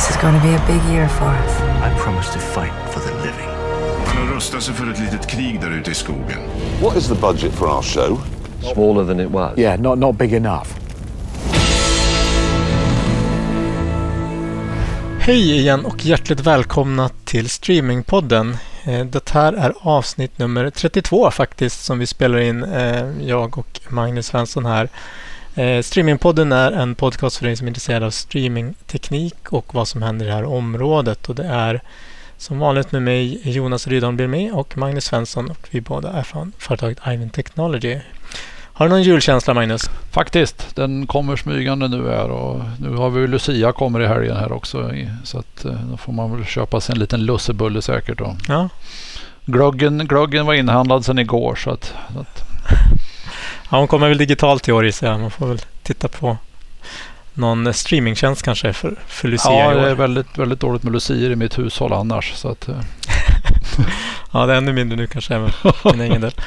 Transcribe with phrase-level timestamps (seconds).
[0.00, 1.60] This is going to be a big year for us.
[1.60, 3.48] I promise to fight for the living.
[4.06, 6.38] Han har rustat sig för ett litet krig där ute i skogen.
[6.82, 8.20] What is the budget for our show?
[8.74, 9.58] Smaller than it was.
[9.58, 10.66] Yeah, not, not big enough.
[15.20, 18.56] Hej igen och hjärtligt välkomna till Streamingpodden.
[18.84, 23.80] Eh, Det här är avsnitt nummer 32 faktiskt som vi spelar in, eh, jag och
[23.88, 24.88] Magnus Svensson här.
[25.60, 30.02] Eh, Streamingpodden är en podcast för dig som är intresserad av streamingteknik och vad som
[30.02, 31.28] händer i det här området.
[31.28, 31.80] Och det är
[32.36, 36.22] som vanligt med mig Jonas Rydholm blir med och Magnus Svensson och vi båda är
[36.22, 37.98] från företaget Ivan Technology.
[38.72, 39.90] Har du någon julkänsla Magnus?
[40.10, 44.52] Faktiskt, den kommer smygande nu här och nu har vi Lucia kommer i helgen här
[44.52, 44.90] också.
[45.24, 48.36] Så att eh, då får man väl köpa sig en liten lussebulle säkert då.
[48.48, 48.68] Ja,
[49.44, 52.44] Glöggen, glöggen var inhandlad sedan igår så att, så att
[53.70, 55.20] Ja, hon kommer väl digitalt i år gissar jag.
[55.20, 56.36] Man får väl titta på
[57.34, 61.36] någon streamingtjänst kanske för, för Lucia ja, det är väldigt, väldigt dåligt med lucier i
[61.36, 62.32] mitt hushåll annars.
[62.34, 62.74] Så att, eh,
[64.32, 66.32] Ja, det är ännu mindre nu kanske även för min egen del.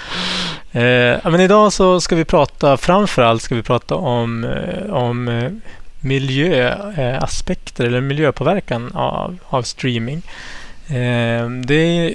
[0.75, 5.51] Eh, men idag så ska vi prata, framförallt ska vi prata om, eh, om eh,
[5.99, 10.21] miljöaspekter eller miljöpåverkan av, av streaming.
[10.87, 12.13] Eh, det är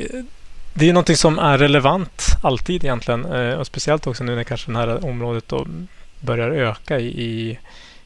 [0.74, 4.72] det är någonting som är relevant alltid egentligen eh, och speciellt också nu när kanske
[4.72, 5.66] det här området då
[6.20, 7.58] börjar öka i, i,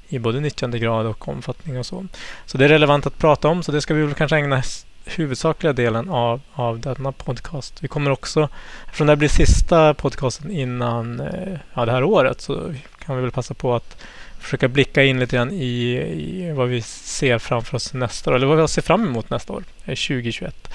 [0.09, 2.07] i både nyttjandegrad och omfattning och så.
[2.47, 4.63] Så det är relevant att prata om så det ska vi väl kanske ägna
[5.05, 7.83] huvudsakliga delen av, av denna podcast.
[7.83, 8.49] Vi kommer också,
[8.85, 13.23] eftersom det här blir sista podcasten innan eh, ja, det här året så kan vi
[13.23, 13.97] väl passa på att
[14.41, 18.47] försöka blicka in lite grann i, i vad vi ser framför oss nästa år, eller
[18.47, 20.69] vad vi ser fram emot nästa år, eh, 2021.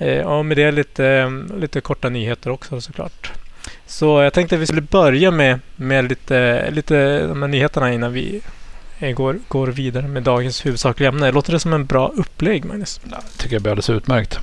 [0.00, 3.32] Eh, och med det lite, lite korta nyheter också såklart.
[3.86, 8.12] Så jag tänkte att vi skulle börja med, med lite, lite de här nyheterna innan
[8.12, 8.40] vi
[8.98, 11.32] eh, går, går vidare med dagens huvudsakliga ämne.
[11.32, 13.00] Låter det som en bra upplägg, Magnus?
[13.10, 14.38] ja, tycker jag blir alldeles utmärkt.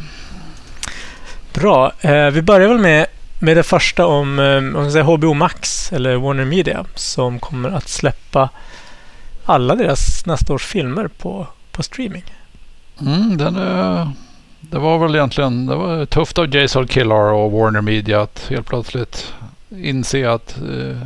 [1.54, 1.92] Bra.
[2.02, 3.06] Eh, vi börjar väl med,
[3.40, 7.88] med det första om eh, om säga HBO Max eller Warner Media som kommer att
[7.88, 8.50] släppa
[9.46, 12.24] alla deras nästa års filmer på, på streaming.
[13.02, 14.12] Mm, den är,
[14.62, 18.68] det var väl egentligen det var tufft av Jason Killar och Warner Media att helt
[18.68, 19.34] plötsligt
[19.70, 20.98] inse att uh,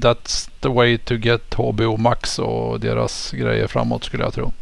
[0.00, 4.52] that's the way to get HBO Max och deras grejer framåt skulle jag tro.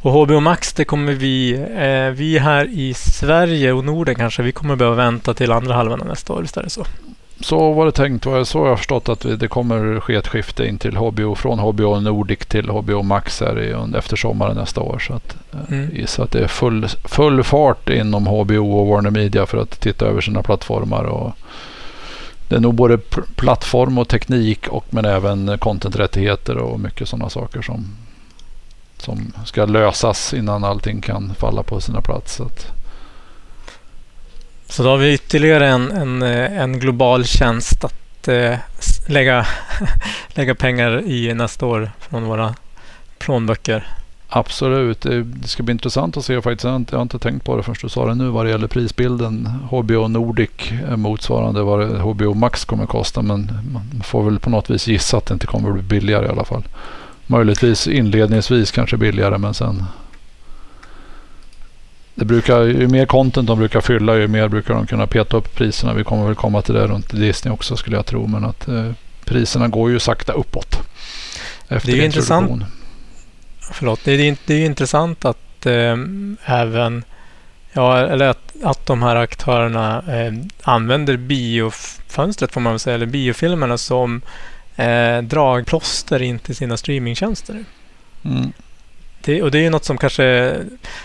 [0.00, 4.52] Och HBO Max, det kommer vi, eh, vi här i Sverige och Norden kanske, vi
[4.52, 6.86] kommer behöva vänta till andra halvan av nästa år, visst är det så?
[7.42, 8.26] Så var det tänkt.
[8.26, 11.34] Var det så jag har förstått att det kommer ske ett skifte in till HBO
[11.34, 14.98] från HBO Nordic till HBO Max här i, efter sommaren nästa år.
[14.98, 15.90] Så att, eh, Mm.
[15.96, 20.06] gissar att det är full, full fart inom HBO och Warner Media för att titta
[20.06, 21.04] över sina plattformar.
[21.04, 21.32] Och
[22.48, 22.98] det är nog både
[23.36, 27.86] plattform och teknik och men även contenträttigheter och mycket sådana saker som,
[28.98, 32.40] som ska lösas innan allting kan falla på sina plats.
[34.72, 38.54] Så då har vi ytterligare en, en, eh, en global tjänst att eh,
[39.06, 39.46] lägga,
[40.28, 42.54] lägga pengar i nästa år från våra
[43.18, 43.86] plånböcker.
[44.28, 45.00] Absolut.
[45.00, 46.64] Det ska bli intressant att se faktiskt.
[46.64, 48.46] Jag har inte, jag har inte tänkt på det förrän du sa det nu vad
[48.46, 49.48] det gäller prisbilden.
[49.70, 53.22] HBO Nordic är motsvarande vad HBO Max kommer att kosta.
[53.22, 56.26] Men man får väl på något vis gissa att det inte kommer att bli billigare
[56.26, 56.62] i alla fall.
[57.26, 59.84] Möjligtvis inledningsvis kanske billigare men sen.
[62.14, 65.54] Det brukar, ju mer content de brukar fylla ju mer brukar de kunna peta upp
[65.54, 65.94] priserna.
[65.94, 68.26] Vi kommer väl komma till det runt Disney också skulle jag tro.
[68.26, 68.92] Men att eh,
[69.24, 70.78] priserna går ju sakta uppåt.
[71.68, 72.62] Efter Det är ju intressant.
[73.72, 75.96] Förlåt, det är, det är intressant att eh,
[76.44, 77.04] även,
[77.72, 83.06] ja, eller att, att de här aktörerna eh, använder biofönstret får man väl säga, eller
[83.06, 84.22] biofilmerna som
[84.76, 87.64] eh, dragplåster in till sina streamingtjänster.
[88.24, 88.52] Mm.
[89.24, 90.24] Det, och det är ju något som kanske,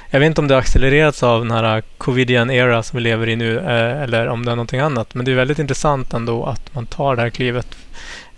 [0.10, 3.30] jag vet inte om det har accelererats av den här covidian era som vi lever
[3.30, 5.14] i nu eh, eller om det är någonting annat.
[5.16, 7.68] Men det är väldigt intressant ändå att man tar det här klivet.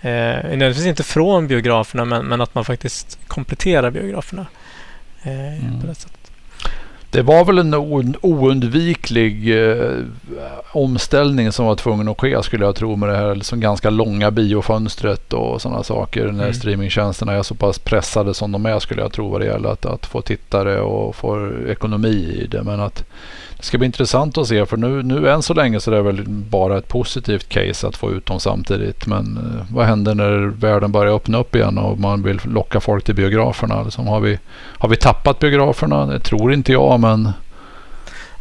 [0.01, 4.45] Eh, nödvändigtvis inte från biograferna men, men att man faktiskt kompletterar biograferna.
[5.23, 5.81] Eh, Mm.
[5.81, 6.18] på det sättet.
[7.11, 7.73] Det var väl en
[8.21, 9.97] oundviklig eh,
[10.71, 14.31] omställning som var tvungen att ske skulle jag tro med det här liksom ganska långa
[14.31, 16.53] biofönstret och sådana saker när Mm.
[16.53, 19.85] streamingtjänsterna är så pass pressade som de är skulle jag tro vad det gäller att,
[19.85, 22.63] att få tittare och få ekonomi i det.
[22.63, 23.03] Men att
[23.59, 26.01] det ska bli intressant att se för nu, nu än så länge så är det
[26.01, 29.05] väl bara ett positivt case att få ut dem samtidigt.
[29.07, 33.03] Men eh, vad händer när världen börjar öppna upp igen och man vill locka folk
[33.03, 33.83] till biograferna?
[33.83, 34.39] Liksom, har, vi,
[34.77, 36.05] har vi tappat biograferna?
[36.05, 37.31] Det tror inte jag men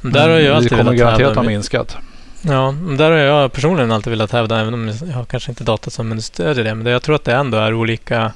[0.03, 1.97] Där har jag det kommer garanterat ha min- minskat.
[2.43, 5.91] Ja, där har jag personligen alltid velat hävda, även om jag har kanske inte data
[5.91, 8.33] som stödjer det, men jag tror att det ändå är olika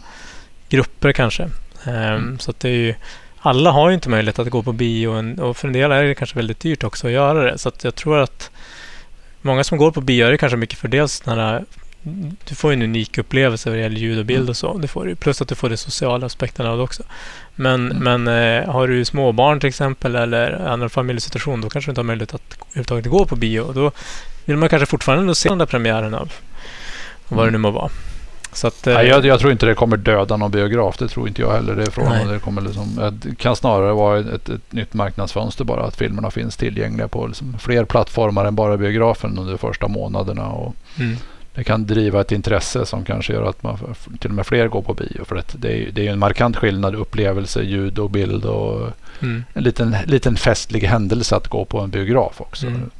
[0.68, 1.42] grupper kanske.
[1.84, 2.38] Ehm, Mm.
[2.38, 2.94] Så det är ju
[3.42, 5.08] alla har ju inte möjlighet att gå på bio
[5.40, 7.58] och för en del är det kanske väldigt dyrt också att göra det.
[7.58, 8.50] Så jag tror att
[9.42, 11.64] många som går på bio är det kanske mycket för dels den här
[12.44, 14.78] du får en unik upplevelse vad det gäller ljud och bild och så.
[14.78, 17.02] Det får du, plus att du får de sociala aspekterna av det också.
[17.54, 18.22] Men, mm.
[18.22, 22.04] men eh, har du småbarn till exempel eller annan familjesituation då kanske du inte har
[22.04, 23.72] möjlighet att överhuvudtaget gå på bio.
[23.72, 23.90] Då
[24.44, 26.32] vill man kanske fortfarande se den där premiären av
[27.28, 27.90] vad det nu må vara.
[28.52, 30.96] Så att, Nej, jag, jag, tror inte det kommer döda någon biograf.
[30.98, 31.76] Det tror inte jag heller.
[31.76, 35.82] Det, är frågan det, kommer liksom, det kan snarare vara ett, ett, nytt marknadsfönster bara.
[35.82, 40.48] Att filmerna finns tillgängliga på liksom fler plattformar än bara biografen under de första månaderna.
[40.48, 41.16] Och mm
[41.54, 43.78] det kan driva ett intresse som kanske gör att man
[44.20, 45.24] till och med fler går på bio.
[45.24, 48.90] För det, det, är, det är en markant skillnad upplevelse, ljud och bild och
[49.20, 49.44] mm.
[49.52, 52.66] en liten, liten festlig händelse att gå på en biograf också.
[52.66, 52.90] Mm.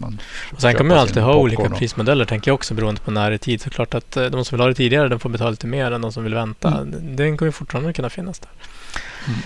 [0.53, 1.79] och sen kan man alltid ha olika och...
[1.79, 3.61] prismodeller tänker jag också beroende på när det är tid.
[3.61, 6.01] Såklart att eh, de som vill ha det tidigare de får betala lite mer än
[6.01, 6.69] de som vill vänta.
[6.69, 7.17] Mm.
[7.17, 8.51] Den kommer fortfarande kunna finnas där.
[9.27, 9.41] Mm.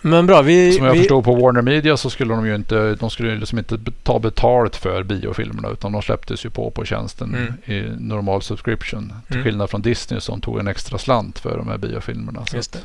[0.00, 0.72] Men bra, vi...
[0.72, 0.98] Som jag vi...
[0.98, 4.76] förstod på Warner Media så skulle de ju inte, de skulle liksom inte ta betalt
[4.76, 7.54] för biofilmerna utan de släpptes ju på på tjänsten mm.
[7.64, 9.12] i normal subscription.
[9.26, 9.44] Till mm.
[9.44, 12.44] skillnad från Disney som tog en extra slant för de här biofilmerna.
[12.54, 12.78] Just det.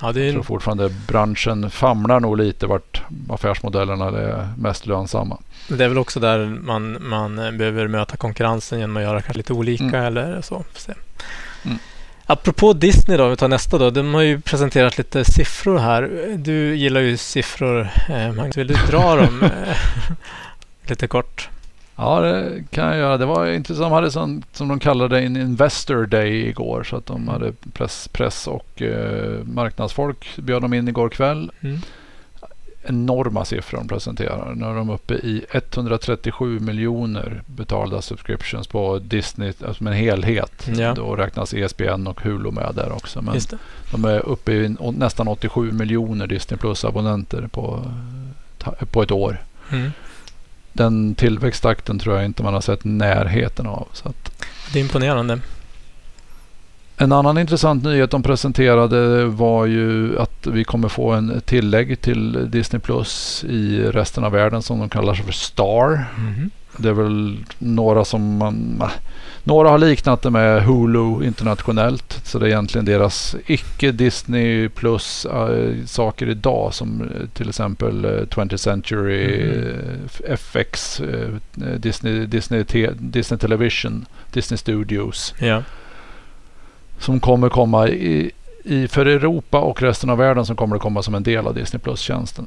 [0.00, 0.24] Ja, det är...
[0.24, 5.38] Jag tror fortfarande branschen famlar nog lite vart affärsmodellerna är mest lönsamma.
[5.68, 9.52] Det är väl också där man, man behöver möta konkurrensen genom att göra kanske lite
[9.52, 10.04] olika mm.
[10.04, 10.64] eller så.
[11.64, 11.78] Mm.
[12.30, 13.90] Apropå Disney då, vi tar nästa då.
[13.90, 16.34] De har ju presenterat lite siffror här.
[16.36, 18.56] Du gillar ju siffror, eh, Magnus.
[18.56, 19.76] Vill du dra dem eh,
[20.86, 21.48] lite kort?
[21.96, 23.16] Ja, det kan jag göra.
[23.16, 23.84] Det var intressant.
[23.84, 26.84] De hade sån, som de kallade en Investor Day igår.
[26.84, 27.28] Så att de mm.
[27.28, 31.50] hade press, press och eh, marknadsfolk bjöd de in igår kväll.
[31.60, 31.80] Mm
[32.88, 34.54] enorma siffror de presenterar.
[34.54, 40.68] Nu är de uppe i 137 miljoner betalda subscriptions på Disney alltså med en helhet.
[40.76, 40.94] Ja.
[40.94, 43.22] Då räknas ESPN och Hulu med där också.
[43.22, 43.40] Men
[43.90, 47.92] de är uppe i nästan 87 miljoner Disney Plus-abonnenter på,
[48.90, 49.42] på ett år.
[49.70, 49.90] Mm.
[50.72, 53.88] Den tillväxttakten tror jag inte man har sett närheten av.
[53.92, 55.40] Så att, det är imponerande.
[57.00, 62.50] En annan intressant nyhet de presenterade var ju att vi kommer få en tillägg till
[62.50, 66.04] Disney Plus i resten av världen som de kallar sig för Star.
[66.18, 66.50] Mm.
[66.76, 68.82] Det är väl några som man...
[69.44, 72.20] Några har liknat det med Hulu internationellt.
[72.24, 78.04] Så det är egentligen deras icke Disney Plus äh, saker idag som eh, till exempel
[78.04, 80.36] äh, 20th Century, mm.
[80.36, 81.00] FX,
[81.76, 82.64] Disney, Disney,
[82.98, 85.34] Disney Television, Disney Studios.
[85.38, 85.62] Ja
[87.00, 88.30] som kommer komma i,
[88.64, 91.54] i, för Europa och resten av världen som kommer det komma som en del av
[91.54, 92.46] Disney Plus-tjänsten.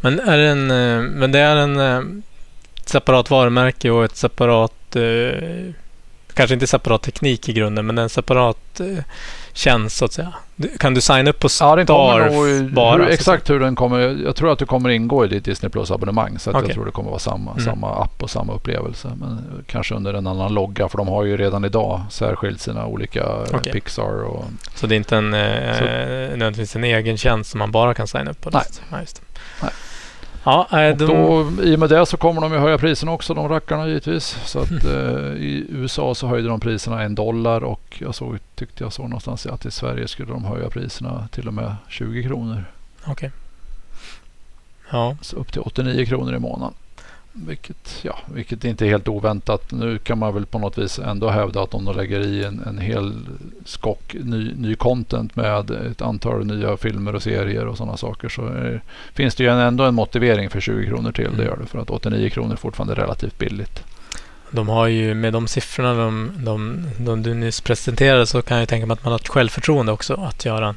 [0.00, 2.02] Men, är det en, eh, men det är en eh,
[2.84, 5.72] separat varumärke och ett separat, eh,
[6.34, 8.80] kanske inte separat teknik i grunden, men en separat
[9.54, 10.32] tjänst så att säga.
[10.78, 13.02] Kan du signa upp på Star ja, nog, bara?
[13.02, 13.98] Hur, exakt hur den kommer.
[14.24, 16.38] Jag tror att du kommer ingå i ditt Disney Plus abonnemang.
[16.38, 16.62] Så okay.
[16.62, 17.64] jag tror det kommer vara samma, mm.
[17.64, 19.12] samma app och samma upplevelse.
[19.20, 20.88] Men kanske under en annan logga.
[20.88, 23.72] För de har ju redan idag särskilt sina olika eh, okay.
[23.72, 24.24] Pixar.
[24.24, 28.06] Och, så det är inte en, eh, nödvändigtvis en egen tjänst som man bara kan
[28.06, 28.50] signa upp på?
[28.50, 28.62] Nej.
[28.90, 28.98] Ja,
[29.62, 29.70] Nej.
[30.44, 31.06] Ja, äh, de...
[31.06, 34.38] då, I och med det så kommer de ju höja priserna också, de rackarna givetvis.
[34.44, 38.84] Så att eh, i USA så höjde de priserna en dollar och jag såg, tyckte
[38.84, 42.64] jag såg någonstans att i Sverige skulle de höja priserna till och med 20 kronor.
[43.00, 43.12] Okej.
[43.12, 43.30] Okay.
[44.90, 45.16] Ja.
[45.20, 46.74] Så upp till 89 kronor i månaden.
[47.36, 49.72] Vilket, ja, vilket inte är helt oväntat.
[49.72, 52.62] Nu kan man väl på något vis ändå hävda att om de lägger i en,
[52.66, 53.12] en hel
[53.64, 58.46] skock ny, ny content med ett antal nya filmer och serier och sådana saker så
[58.46, 58.82] är,
[59.14, 61.26] finns det ju ändå en motivering för 20 kronor till.
[61.26, 61.38] Mm.
[61.38, 63.82] Det gör det för att 89 kronor är fortfarande relativt billigt.
[64.50, 68.68] De har ju med de siffrorna de, de, de du nyss presenterade så kan jag
[68.68, 70.74] tänka mig att man har ett självförtroende också att göra.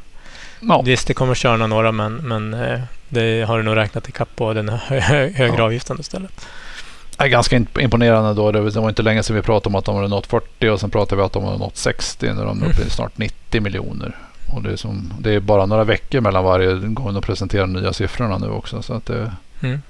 [0.59, 0.81] Ja.
[0.85, 4.35] Visst, det kommer att köra några men, men eh, det har du nog räknat ikapp
[4.35, 5.63] på den högre ja.
[5.63, 6.47] avgiften istället.
[7.17, 8.51] Är ganska imponerande då.
[8.51, 10.89] Det var inte länge sedan vi pratade om att de hade nått 40 och sen
[10.89, 12.33] pratade vi att de hade nått 60.
[12.33, 14.15] Nu är de uppe i snart 90 miljoner.
[14.53, 17.93] Och det är, som, det är bara några veckor mellan varje gång de presenterar nya
[17.93, 18.81] siffrorna nu också.
[18.81, 19.81] Så att det, mm.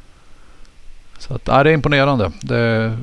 [1.17, 2.31] så att, nej, det är imponerande.
[2.41, 2.97] Det,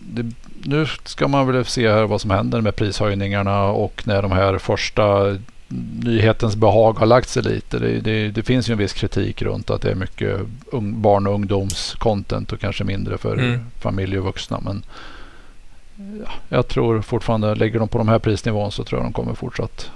[0.00, 4.32] det, nu ska man väl se här vad som händer med prishöjningarna och när de
[4.32, 5.36] här första
[6.04, 7.78] nyhetens behag har lagt sig lite.
[7.78, 10.40] Det, det, det, finns ju en viss kritik runt att det är mycket
[10.72, 13.60] ung, barn och ungdomscontent och kanske mindre för mm.
[13.78, 14.60] familj och vuxna.
[14.60, 14.82] Men
[15.96, 19.34] ja, jag tror fortfarande, lägger de på de här prisnivån så tror jag de kommer
[19.34, 19.90] fortsatt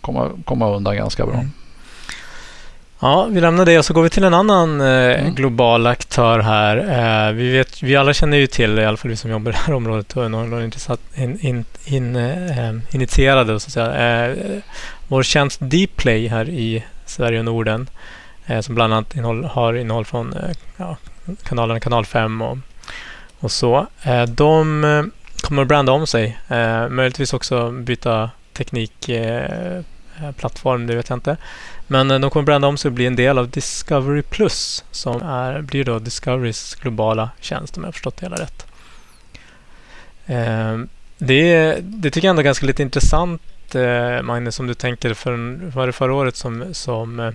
[0.00, 1.34] komma, komma undan ganska bra.
[1.34, 1.50] Mm.
[3.02, 5.34] Ja, vi lämnar det och så går vi till en annan eh, mm.
[5.34, 6.76] global aktör här.
[6.76, 9.54] Eh, vi, vet, vi alla känner ju till, i alla fall vi som jobbar i
[9.54, 14.26] det här området och är intressant, in, in, in, eh, initierade, så att säga.
[14.26, 14.36] Eh,
[15.08, 17.88] vår tjänst Dplay här i Sverige och Norden.
[18.46, 20.96] Eh, som bland annat innehåll, har innehåll från eh, ja,
[21.42, 22.58] kanalerna Kanal 5 och,
[23.40, 23.86] och så.
[24.02, 26.38] Eh, de kommer att branda om sig.
[26.90, 31.36] Möjligtvis också byta teknikplattform, det vet jag inte.
[31.92, 35.22] Men de kommer att branda om sig och bli en del av Discovery Plus som
[35.22, 38.66] är, blir då Discoverys globala tjänst om jag har förstått det hela rätt.
[41.18, 43.42] Det, det tycker jag ändå är ganska lite intressant
[44.22, 47.32] Magnus om du tänker för, var det förra året som, som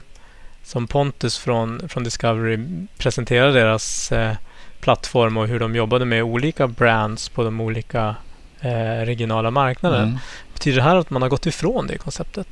[0.66, 2.60] som Pontus från, från Discovery
[2.98, 4.34] presenterade deras eh,
[4.80, 8.16] plattform och hur de jobbade med olika brands på de olika
[8.62, 10.04] eh, regionala marknaderna.
[10.04, 10.18] Mm.
[10.54, 12.48] Betyder det här att man har gått ifrån det konceptet?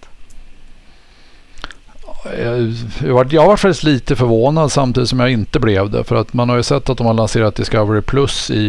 [3.01, 6.03] Jag var, jag var faktiskt lite förvånad samtidigt som jag inte blev det.
[6.03, 8.61] För att man har ju sett att de har lanserat Discovery Plus i,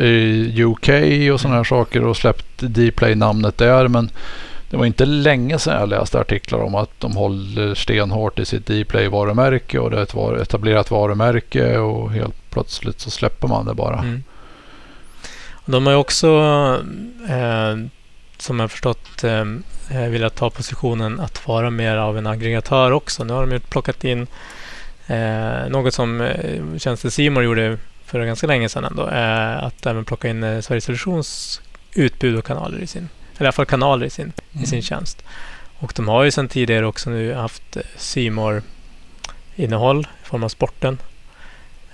[0.00, 0.88] i UK
[1.34, 3.88] och sådana här saker och släppt Dplay-namnet där.
[3.88, 4.10] Men
[4.70, 8.66] det var inte länge sedan jag läste artiklar om att de håller stenhårt i sitt
[8.66, 13.74] Dplay-varumärke och det är ett var etablerat varumärke och helt plötsligt så släpper man det
[13.74, 13.98] bara.
[13.98, 14.22] Mm.
[15.64, 16.28] De har ju också,
[17.28, 17.78] eh,
[18.38, 19.44] som jag förstått, eh, eh,
[19.88, 23.24] velat ta positionen att vara mer av en aggregatör också.
[23.24, 24.26] Nu har de ju plockat in
[25.06, 29.08] eh, något som eh, tjänsten Simor gjorde för ganska länge sedan ändå.
[29.08, 31.60] Eh, att även plocka in eh, Sveriges Televisions
[31.94, 34.64] utbud och kanaler i sin eller i alla fall kanaler i sin, mm.
[34.64, 35.24] i sin tjänst.
[35.78, 38.62] Och de har ju sedan tidigare också nu haft simor
[39.56, 40.98] innehåll i form av sporten.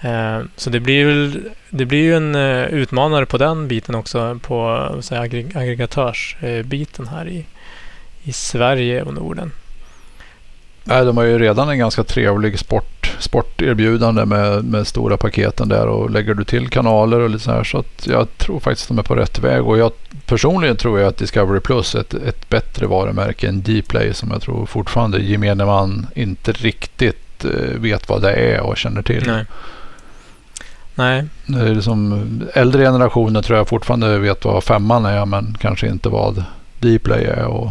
[0.01, 4.39] Eh, så det blir, väl, det blir ju en uh, utmanare på den biten också,
[4.43, 7.45] på säga, aggregatörsbiten här i,
[8.23, 9.53] i Sverige och Norden.
[10.85, 15.87] Nej, de har ju redan en ganska trevlig sport, sporterbjudande med, med stora paketen där
[15.87, 18.97] och lägger du till kanaler och lite så här så att jag tror faktiskt att
[18.97, 19.93] de är på rätt väg och jag
[20.27, 24.43] personligen tror jag att Discovery Plus är ett, ett bättre varumärke än Dplay som jag
[24.43, 29.25] tror fortfarande gemene man inte riktigt eh, vet vad det är och känner till.
[29.27, 29.45] Nej.
[30.95, 31.25] Nej.
[31.47, 36.09] Det är liksom, äldre generationer tror jag fortfarande vet vad femman är men kanske inte
[36.09, 36.45] vad
[36.79, 37.45] Dplay är.
[37.45, 37.71] Och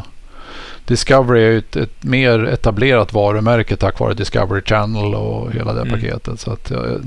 [0.89, 5.93] Discovery är ett, ett mer etablerat varumärke tack vare Discovery Channel och hela det mm.
[5.93, 6.39] paketet.
[6.39, 7.01] Så att jag,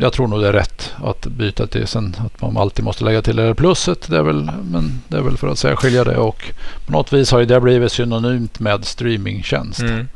[0.00, 1.86] jag tror nog det är rätt att byta till.
[1.86, 4.08] Sen att man alltid måste lägga till det pluset.
[4.08, 6.16] Det är väl, men det är väl för att särskilja det.
[6.16, 6.44] Och
[6.86, 9.80] på något vis har ju det blivit synonymt med streamingtjänst.
[9.80, 10.08] Mm.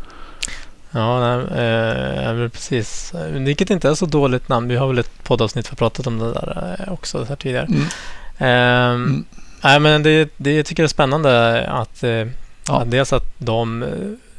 [0.90, 3.12] Ja, nej, eh, precis.
[3.30, 4.68] Vilket inte är så dåligt namn.
[4.68, 7.66] Vi har väl ett poddavsnitt för pratat om det där eh, också här tidigare.
[7.66, 7.82] Mm.
[8.38, 9.24] Eh, mm.
[9.64, 12.26] Nej, men det, det jag tycker jag är spännande att, eh,
[12.68, 12.82] ja.
[12.86, 13.88] dels att de eh,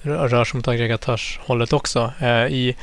[0.09, 2.11] rör sig mot aggregatörshållet också.
[2.19, 2.75] Eh, I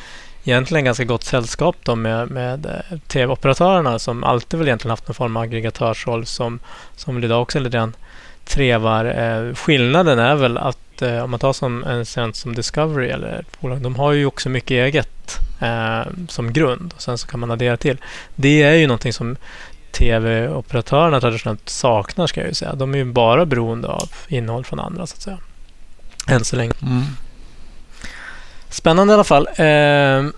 [0.44, 5.14] egentligen ganska gott sällskap då med, med eh, tv-operatörerna som alltid väl egentligen haft någon
[5.14, 6.60] form av aggregatörsroll som,
[6.96, 7.94] som idag också redan
[8.44, 9.04] trevar.
[9.04, 13.40] Eh, skillnaden är väl att eh, om man tar som en tjänst som Discovery eller
[13.40, 17.40] ett bolag, de har ju också mycket eget eh, som grund och sen så kan
[17.40, 17.96] man addera till.
[18.34, 19.36] Det är ju någonting som
[19.92, 22.74] tv-operatörerna traditionellt saknar ska jag ju säga.
[22.74, 25.38] De är ju bara beroende av innehåll från andra så att säga.
[26.28, 26.72] Än så länge.
[26.82, 27.02] Mm.
[28.68, 29.48] Spännande i alla fall.
[29.56, 30.30] Eh,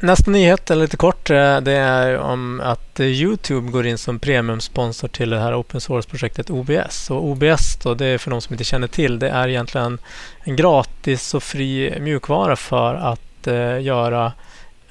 [0.00, 5.08] nästa nyhet, eller lite kort, eh, det är om att Youtube går in som premiumsponsor
[5.08, 7.10] till det här open source-projektet OBS.
[7.10, 9.98] Och OBS, då, det är för de som inte känner till, det är egentligen
[10.44, 14.32] en gratis och fri mjukvara för att eh, göra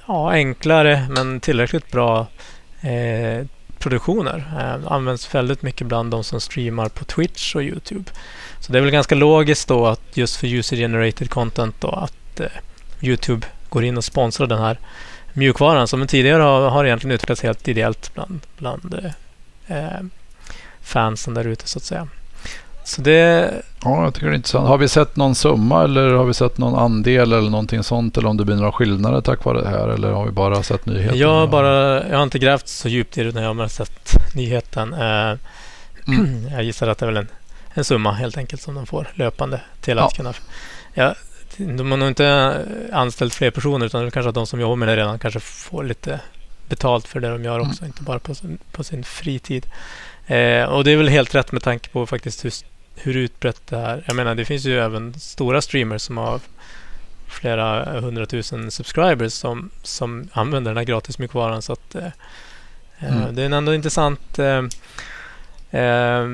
[0.05, 2.27] ja, enklare men tillräckligt bra
[2.81, 3.45] eh,
[3.79, 4.51] produktioner.
[4.59, 8.11] Eh, används väldigt mycket bland de som streamar på Twitch och Youtube.
[8.59, 12.47] Så det är väl ganska logiskt då att just för user-generated content då att eh,
[13.01, 14.79] Youtube går in och sponsrar den här
[15.33, 18.93] mjukvaran som tidigare har, har egentligen utvecklats helt ideellt bland, bland
[19.67, 20.01] eh, eh
[20.81, 22.07] fansen där ute så att säga.
[22.89, 23.51] Så det...
[23.83, 24.67] Ja, jag tycker det är intressant.
[24.67, 28.17] Har vi sett någon summa eller har vi sett någon andel eller någonting sånt?
[28.17, 29.87] Eller om det blir några skillnader tack vare det här?
[29.87, 31.17] Eller har vi bara sett nyheten?
[31.17, 34.35] Jag har, bara, jag har inte grävt så djupt i det när jag har sett
[34.35, 34.93] nyheten.
[34.93, 35.37] Eh,
[36.07, 36.47] mm.
[36.51, 37.27] Jag gissar att det är väl en,
[37.73, 40.15] en summa helt enkelt som de får löpande till att ja.
[40.17, 40.33] kunna...
[40.93, 41.15] Ja,
[41.57, 42.57] de har nog inte
[42.93, 45.83] anställt fler personer utan det kanske att de som jobbar med det redan kanske får
[45.83, 46.19] lite
[46.69, 47.87] betalt för det de gör också, mm.
[47.87, 49.65] inte bara på sin, på sin fritid.
[50.29, 52.51] Eh, och det är väl helt rätt med tanke på faktiskt hur,
[53.01, 54.03] hur utbrett det är.
[54.07, 56.39] Jag menar, det finns ju även stora streamers som har
[57.27, 61.61] flera hundratusen subscribers som, som använder den här gratis mjukvaran.
[61.61, 62.05] Så att, eh,
[62.99, 63.35] eh mm.
[63.35, 64.39] det är ändå intressant.
[64.39, 64.63] Eh,
[65.81, 66.27] eh,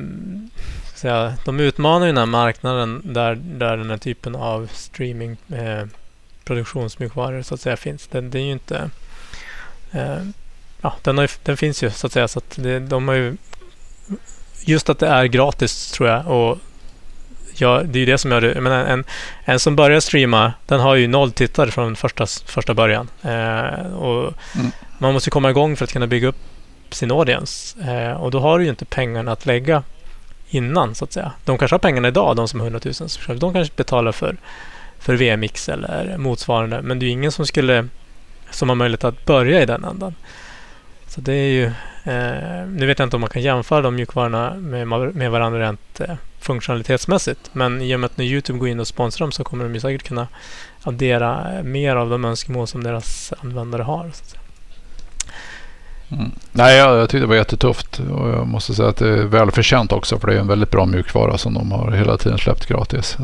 [0.96, 5.86] säga, de utmanar ju den här marknaden där, där den här typen av streaming eh,
[6.44, 8.08] produktionsmjukvaror så att säga finns.
[8.08, 8.90] Den, det är ju inte...
[9.92, 10.24] Eh,
[10.82, 12.28] ja, den, har, den finns ju så att säga.
[12.28, 13.38] Så att det, de har ju,
[14.66, 16.58] just att det är gratis tror jag och
[17.60, 18.62] ja, det är ju det som gör det.
[18.62, 19.04] Men en,
[19.46, 23.10] en som börjar streama, den har ju noll tittare från första, första början.
[23.22, 24.72] Eh, och Mm.
[24.98, 26.36] Man måste komma igång för att kunna bygga upp
[26.90, 27.80] sin audience.
[27.92, 29.84] Eh, och då har du ju inte pengarna att lägga
[30.50, 31.32] innan, så att säga.
[31.46, 33.40] De kanske har pengarna idag, de som har 100 000 subscribers.
[33.40, 34.38] De kanske betalar för,
[35.00, 36.82] för VMix eller motsvarande.
[36.82, 37.88] Men det är ju ingen som skulle
[38.52, 40.16] som har möjlighet att börja i den ändan.
[41.16, 41.66] Så det är ju...
[42.04, 46.00] Eh, nu vet jag inte om man kan jämföra de mjukvarorna med, med varandra rent
[46.00, 47.40] eh, funktionalitetsmässigt.
[47.54, 49.74] Men i och med att när YouTube går in och sponsrar dem så kommer de
[49.74, 50.28] ju säkert kunna
[50.84, 54.12] addera mer av de önskemål som deras användare har.
[56.12, 56.32] Mm.
[56.52, 59.92] Nej, jag, jag tyckte det var jättetufft och jag måste säga att det är välförtjänt
[59.92, 63.18] också för det är en väldigt bra mjukvara som de har hela tiden släppt gratis.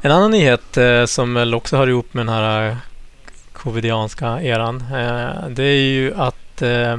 [0.00, 2.76] En annan nyhet eh, som väl också hör ihop med den här eh,
[3.52, 4.76] covidianska eran.
[4.76, 6.98] Eh, det är ju att Eh,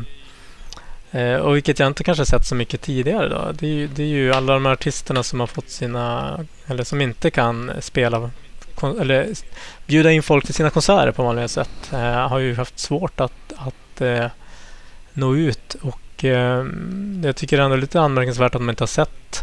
[1.12, 3.52] eh, och vilket jag inte kanske sett så mycket tidigare då.
[3.54, 6.38] Det är, ju, det är ju alla de här artisterna som har fått sina
[6.68, 8.30] eller som inte kan spela
[8.76, 9.28] kon, eller
[9.88, 11.92] bjuda in folk till sina konserter på vanliga sätt.
[11.94, 14.28] Eh, har ju haft svårt att, att eh,
[15.14, 16.66] nå ut och eh,
[17.24, 19.42] jag tycker ändå lite anmärkningsvärt att man inte har sett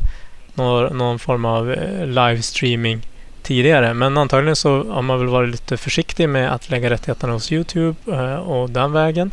[0.55, 3.03] någon, någon form av eh, livestreaming
[3.43, 3.95] tidigare.
[3.95, 7.97] Men antagligen så har man väl varit lite försiktig med att lägga rättigheterna hos Youtube
[8.07, 9.31] eh, och den vägen.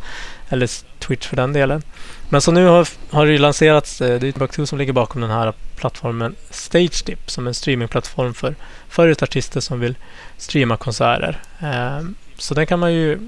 [0.49, 1.81] Eller Twitch för den delen.
[2.29, 5.21] Men så nu har, har det ju lanserats, eh, det är Buck2 som ligger bakom
[5.21, 8.55] den här plattformen StageDip som är en streamingplattform för,
[8.89, 9.95] för artister som vill
[10.37, 11.41] streama konserter.
[11.59, 13.19] Ehm, så den kan man ju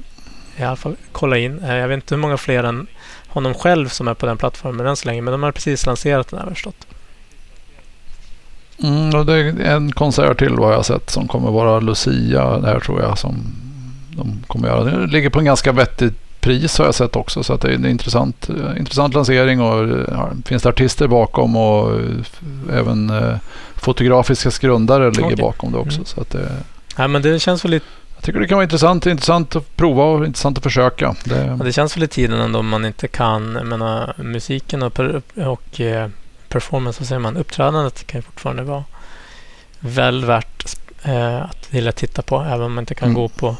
[0.57, 1.59] i alla fall kolla in.
[1.59, 2.87] Eh, jag vet inte hur många fler än
[3.27, 6.27] honom själv som är på den plattformen än så länge, men de har precis lanserat
[6.27, 6.87] den här förstått.
[8.83, 12.61] Mm, och det är en konsert till vad jag har sett som kommer vara Lucia
[12.61, 13.35] här tror jag som
[14.09, 14.83] de kommer göra.
[14.83, 17.73] Det ligger på en ganska vettigt pris har jag sett också så att det är
[17.73, 23.37] en intressant, intressant lansering och ja, finns det artister bakom och eh, även eh,
[23.75, 25.35] fotografiska grundare ligger Okej.
[25.37, 25.97] bakom det också.
[25.97, 26.05] Mm.
[26.05, 26.49] Så att det,
[26.97, 27.85] Nej, men det känns väl lite
[28.15, 31.15] jag tycker det kan vara intressant, intressant att prova och intressant att försöka.
[31.23, 34.83] Det, Ja, det känns väl i tiden ändå om man inte kan, jag menar musiken
[34.83, 36.09] och, per, och eh,
[36.49, 38.83] performance, vad säger man, uppträdandet kan ju fortfarande vara
[39.79, 43.21] väl värt eh, att vilja titta på, även om man inte kan Mm.
[43.21, 43.55] gå på eh,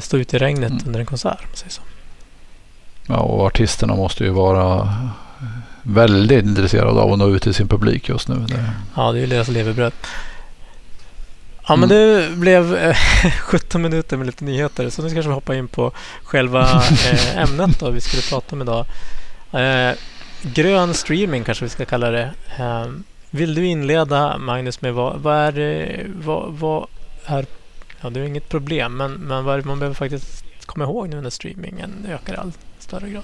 [0.00, 0.82] stå ute i regnet Mm.
[0.86, 1.48] under en konsert.
[1.66, 1.80] Så.
[3.06, 4.98] ja, och artisterna måste ju vara
[5.82, 8.34] väldigt intresserade av att nå ut till sin publik just nu.
[8.48, 8.64] Det,
[8.96, 9.92] Ja, det är ju deras levebröd.
[11.68, 12.20] Ja, men Mm.
[12.30, 12.96] det blev eh,
[13.40, 14.90] 17 minuter med lite nyheter.
[14.90, 15.92] Så nu ska vi hoppa in på
[16.24, 18.86] själva eh, ämnet då vi skulle prata om idag.
[19.52, 19.96] Eh,
[20.42, 22.30] grön streaming kanske vi ska kalla det.
[22.58, 22.86] Eh,
[23.30, 26.86] vill du inleda Magnus med vad, vad är vad, vad
[27.26, 27.46] är,
[28.00, 31.08] ja det är inget problem, men, men vad är det man behöver faktiskt komma ihåg
[31.08, 33.22] nu när streamingen ökar i allt större grad?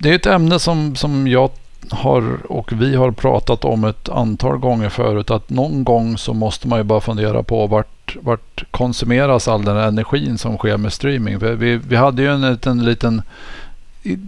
[0.00, 1.50] Det är ett ämne som, som jag
[1.90, 5.30] har och vi har pratat om ett antal gånger förut.
[5.30, 9.76] Att någon gång så måste man ju bara fundera på vart, vart konsumeras all den
[9.76, 11.40] här energin som sker med streaming.
[11.40, 13.22] För vi, vi hade ju en liten, liten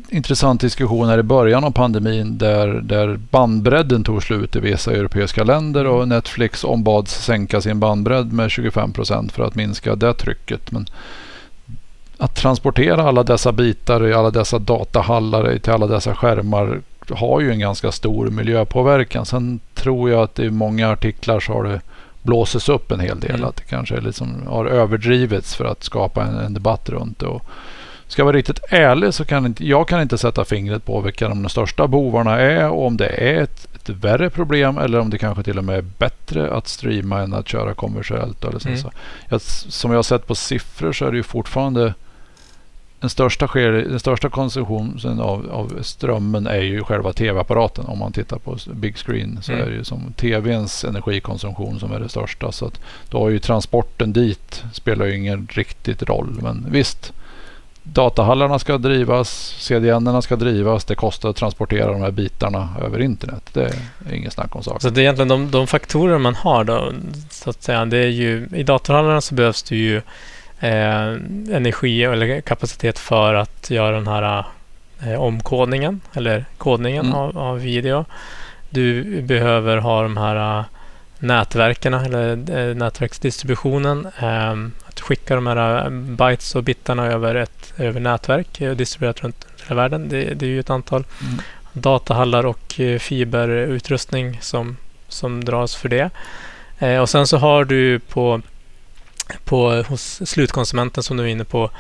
[0.09, 5.45] intressant diskussion här i början av pandemin där, där bandbredden tog slut i vissa europeiska
[5.45, 10.73] länder och Netflix ombads sänka sin bandbredd med 25 procent för att minska det trycket.
[10.73, 10.87] Men
[12.19, 17.51] att transportera alla dessa bitar i alla dessa datahallar till alla dessa skärmar har ju
[17.51, 19.27] en ganska stor miljöpåverkan.
[19.27, 21.81] Sen tror jag att i många artiklar så har det
[22.23, 23.35] blåses upp en hel del.
[23.35, 23.49] Mm.
[23.49, 27.27] Att det kanske liksom har överdrivits för att skapa en, en debatt runt det.
[27.27, 27.43] Och
[28.09, 31.29] ska jag vara riktigt ärlig så kan inte, jag kan inte sätta fingret på vilka
[31.29, 35.19] de största bovarna är och om det är ett, ett värre problem eller om det
[35.19, 38.45] kanske till och med är bättre att streama än att köra kommersiellt.
[38.45, 38.69] Eller så.
[38.69, 38.81] Mm.
[38.81, 38.91] Så
[39.29, 41.95] jag, som jag har sett på siffror så är det ju fortfarande
[43.01, 47.87] den största, sker, den största konsumtionen av, av strömmen är ju själva tv-apparaten.
[47.87, 49.65] Om man tittar på big screen så Mm.
[49.65, 52.53] är det ju som tvns energikonsumtion som är det största.
[52.53, 56.39] Så att då har ju transporten dit spelar ju ingen riktigt roll.
[56.43, 57.13] Men visst,
[57.93, 60.85] datahallarna ska drivas, CDN-erna ska drivas.
[60.85, 63.43] Det kostar att transportera de här bitarna över internet.
[63.53, 63.65] Det
[64.09, 64.81] är ingen snack om saken.
[64.81, 66.93] Så det är egentligen de, de faktorer man har då,
[67.31, 67.85] så att säga.
[67.85, 69.97] Det är ju, I datorhallarna så behövs det ju
[70.61, 71.09] eh,
[71.57, 74.45] energi eller kapacitet för att göra den här
[75.07, 77.19] eh, omkodningen eller kodningen Mm.
[77.19, 78.05] av, av video.
[78.71, 80.65] Du behöver ha de här eh,
[81.19, 84.09] nätverken eller eh, nätverksdistributionen.
[84.99, 89.23] Eh, att skicka de här eh, bytes och bitarna över ett över nätverk och distribuerat
[89.23, 90.09] runt hela världen.
[90.09, 91.43] Det, det är ju ett antal Mm.
[91.73, 94.77] datahallar och eh, fiberutrustning som,
[95.09, 96.11] som dras för det.
[96.79, 98.41] Eh, och sen så har du på,
[99.45, 101.71] på hos slutkonsumenten som du är inne på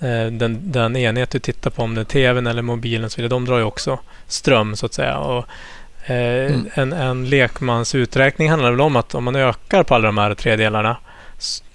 [0.00, 3.28] eh, den, den enhet du tittar på, om det är tvn eller mobilen så vidare,
[3.28, 5.18] de drar ju också ström så att säga.
[5.18, 5.46] Och,
[6.06, 6.70] mm.
[6.74, 10.34] en, en lekmans uträkning handlar väl om att om man ökar på alla de här
[10.34, 10.96] tre delarna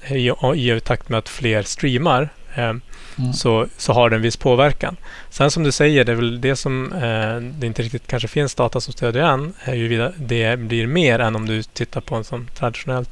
[0.10, 2.74] i, i takt med att fler streamar eh,
[3.17, 3.34] Mm.
[3.34, 4.97] så, så har det en viss påverkan.
[5.30, 8.56] Sen som du säger, det är väl det som eh, det inte riktigt kanske finns
[8.56, 12.24] data som stödjer än, är ju det blir mer än om du tittar på en
[12.24, 13.06] sån traditionell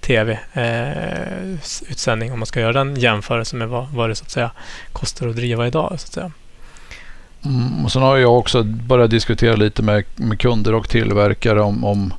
[0.00, 4.50] tv-utsändning, eh, om man ska göra den jämförelsen med vad, vad det så att säga
[4.92, 5.88] kostar att driva idag.
[5.88, 6.32] Så att säga.
[7.44, 11.84] Mm, och sen har jag också börjat diskutera lite med, med kunder och tillverkare om,
[11.84, 12.14] om,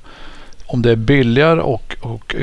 [0.66, 2.36] om det är billigare och, och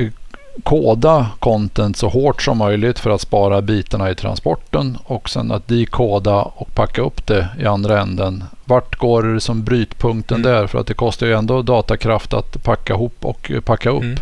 [0.62, 5.68] koda content så hårt som möjligt för att spara bitarna i transporten och sen att
[5.68, 8.44] dekoda och packa upp det i andra änden.
[8.64, 10.52] Vart går som brytpunkten mm.
[10.52, 10.66] där?
[10.66, 14.02] För att det kostar ju ändå datakraft att packa ihop och packa upp.
[14.02, 14.18] Mm.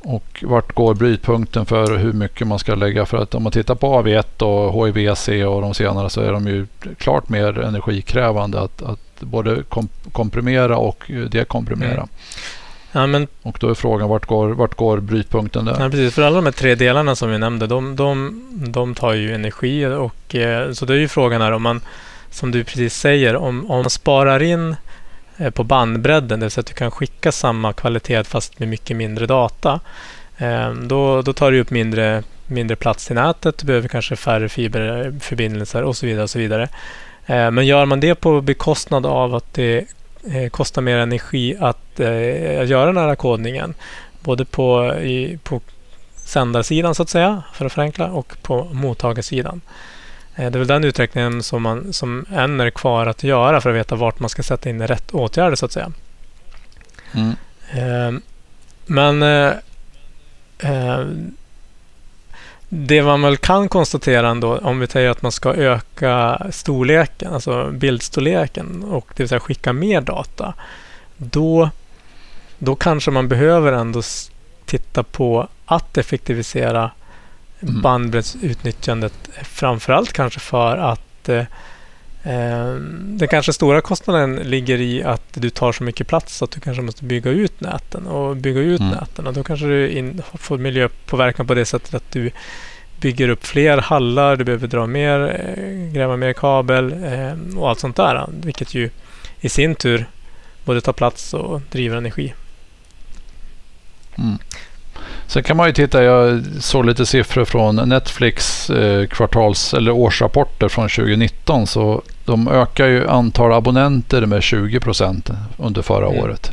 [0.00, 3.06] Och vart går brytpunkten för hur mycket man ska lägga?
[3.06, 6.46] För att om man tittar på AV1 och HIVC och de senare så är de
[6.46, 6.66] ju
[6.98, 9.62] klart mer energikrävande att, att både
[10.12, 11.92] komprimera och dekomprimera.
[11.92, 12.08] Mm.
[12.92, 15.76] Ja, men, och då är frågan vart går, vart går brytpunkten där?
[15.80, 16.14] Ja, precis.
[16.14, 19.86] För alla de här tre delarna som vi nämnde, de, de, de tar ju energi.
[19.86, 21.80] Och, eh, så det är ju frågan här om man,
[22.30, 24.76] som du precis säger, om, om man sparar in
[25.36, 28.96] eh, på bandbredden, det vill säga att du kan skicka samma kvalitet fast med mycket
[28.96, 29.80] mindre data.
[30.38, 33.58] Eh, då, då tar det upp mindre, mindre plats i nätet.
[33.58, 36.22] Du behöver kanske färre fiberförbindelser och så vidare.
[36.22, 36.68] Och så vidare.
[37.26, 39.84] Eh, men gör man det på bekostnad av att det
[40.30, 43.74] eh, kostar mer energi att eh, göra den här kodningen.
[44.20, 45.60] Både på, i, på
[46.16, 49.60] sändarsidan så att säga, för att förenkla, och på mottagarsidan.
[50.36, 53.70] Eh, det är väl den utvecklingen som, man, som än är kvar att göra för
[53.70, 55.92] att veta vart man ska sätta in rätt åtgärder så att säga.
[57.12, 57.32] Mm.
[57.72, 58.20] Eh,
[58.86, 61.06] men eh,
[62.68, 67.70] det man väl kan konstatera ändå, om vi säger att man ska öka storleken, alltså
[67.70, 70.54] bildstorleken, och det vill säga skicka mer data,
[71.16, 71.70] då,
[72.58, 74.02] då kanske man behöver ändå
[74.64, 76.90] titta på att effektivisera
[77.60, 77.82] mm.
[77.82, 81.44] bandbreddsutnyttjandet, framförallt kanske för att eh,
[83.18, 86.82] den kanske stora kostnaden ligger i att du tar så mycket plats att du kanske
[86.82, 88.92] måste bygga ut näten och bygga ut mm.
[88.92, 89.26] näten.
[89.26, 92.30] Och då kanske du in, får miljöpåverkan på det sättet att du
[93.00, 97.80] bygger upp fler hallar, du behöver dra mer, eh, gräva mer kabel eh, och allt
[97.80, 98.26] sånt där.
[98.42, 98.90] Vilket ju
[99.40, 100.06] i sin tur
[100.64, 102.34] både tar plats och driver energi.
[104.18, 104.38] Mm.
[105.28, 110.68] Sen kan man ju titta, jag såg lite siffror från Netflix eh, kvartals eller årsrapporter
[110.68, 111.66] från 2019.
[111.66, 116.18] Så de ökar ju antal abonnenter med 20 procent under förra mm.
[116.18, 116.52] året.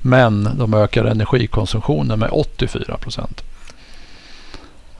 [0.00, 3.42] Men de ökar energikonsumtionen med 84 procent.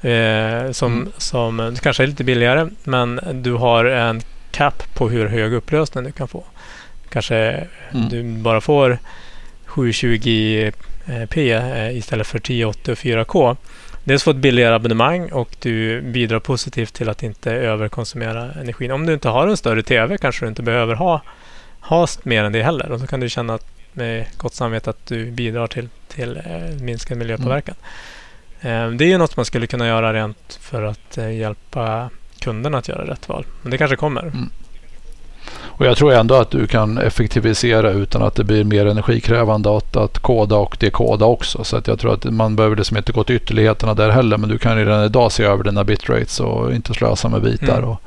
[0.01, 1.11] Eh, som, mm.
[1.17, 6.11] som kanske är lite billigare, men du har en cap på hur hög upplösning du
[6.11, 6.43] kan få.
[7.09, 7.35] Kanske
[7.91, 8.09] mm.
[8.09, 8.99] du bara får
[9.67, 10.73] 720p
[11.37, 13.57] eh, istället för 1080 och 4K
[14.09, 18.91] dels få ett billigare abonnemang och du bidrar positivt till att inte överkonsumera energin.
[18.91, 21.21] Om du inte har en större TV kanske du inte behöver ha,
[21.79, 22.91] ha mer än det heller.
[22.91, 23.59] Och så kan du känna
[23.93, 27.75] med gott samvete att du bidrar till, till eh, minskad miljöpåverkan.
[28.61, 28.91] Mm.
[28.91, 32.77] Eh, det är ju något man skulle kunna göra rent för att eh, hjälpa kunderna
[32.77, 33.45] att göra rätt val.
[33.61, 34.21] Men det kanske kommer.
[34.21, 34.49] Mm.
[35.79, 39.95] Och jag tror ändå att du kan effektivisera utan att det blir mer energikrävande att,
[39.95, 41.63] att koda och dekoda också.
[41.63, 44.37] Så att jag tror att man behöver liksom inte gå till ytterligheterna där heller.
[44.37, 47.77] Men du kan redan idag se över dina bitrates och inte slösa med bitar.
[47.77, 47.89] Mm.
[47.89, 48.01] Och,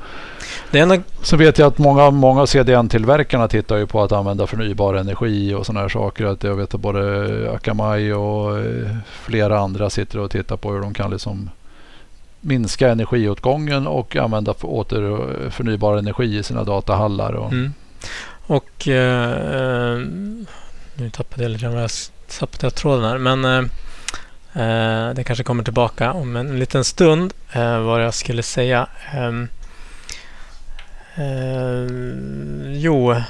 [0.71, 0.97] enda...
[1.21, 5.65] Så vet jag att många, många CDN-tillverkarna tittar ju på att använda förnybar energi och
[5.65, 6.25] sådana här saker.
[6.25, 10.81] Att jag vet att både Akamai och eh, flera andra sitter och tittar på hur
[10.81, 11.49] de kan liksom
[12.43, 17.33] minska energiåtgången och använda för åter förnybar energi i sina datahallar.
[17.33, 17.73] Och, mm.
[18.47, 19.99] och eh, eh
[20.95, 21.89] nu tappade jag lite grann
[22.39, 23.17] tappade jag tråden här.
[23.17, 23.59] Men eh,
[24.63, 28.87] eh, det kanske kommer tillbaka om en liten stund eh, vad jag skulle säga.
[29.13, 29.31] Eh,
[32.65, 33.11] jo.
[33.11, 33.23] Eh,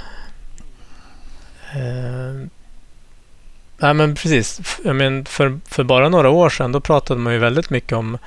[3.78, 4.62] nej men precis.
[4.84, 8.17] Jag men för, för bara några år sedan då pratade man ju väldigt mycket om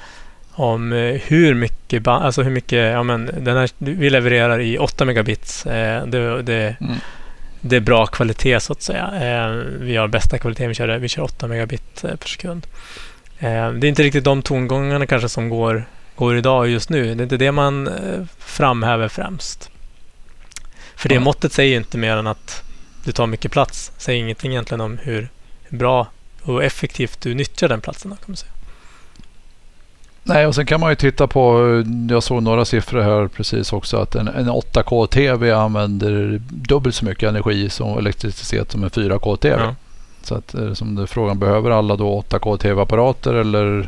[0.57, 5.05] om eh, hur mycket, alltså hur mycket, ja men den här, vi levererar i 8
[5.05, 5.67] megabits.
[5.67, 6.97] Eh, det, det, Mm.
[7.61, 9.11] det är bra kvalitet så att säga.
[9.15, 12.67] Eh, vi har bästa kvaliteten, vi kör, vi kör 8 megabit per sekund.
[13.39, 15.85] Det är inte riktigt de tongångarna kanske som går,
[16.17, 17.15] går idag just nu.
[17.15, 17.89] Det är inte det man
[18.39, 19.71] framhäver främst.
[20.97, 21.21] För det Ja.
[21.21, 22.63] måttet säger inte mer än att
[23.05, 23.93] du tar mycket plats.
[23.99, 25.29] Säger ingenting egentligen om hur
[25.69, 26.07] bra
[26.43, 28.11] och effektivt du nyttjar den platsen.
[28.11, 28.53] Kan man säga.
[30.29, 31.63] Nej, och sen kan man ju titta på,
[32.11, 37.29] jag såg några siffror här precis också, att en, en 8K-TV använder dubbelt så mycket
[37.29, 39.63] energi som elektricitet som en 4K-TV.
[39.63, 39.75] Ja.
[40.23, 43.87] Så att eh, som det frågan, behöver alla då 8K-TV-apparater eller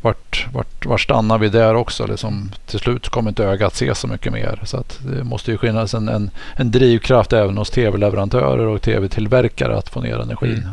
[0.00, 2.06] vart, vart, vart stannar vi där också?
[2.06, 4.60] Liksom, till slut kommer inte ögat se så mycket mer.
[4.64, 9.76] Så att det måste ju finnas en, en, en drivkraft även hos TV-leverantörer och TV-tillverkare
[9.78, 10.52] att få ner energin.
[10.52, 10.68] Mm.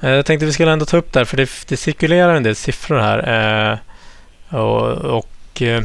[0.00, 2.56] Eh, Jag tänkte vi skulle ändå ta upp där, för det, det cirkulerar en del
[2.56, 3.72] siffror här.
[3.72, 3.78] Eh,
[4.48, 5.82] och, och, eh,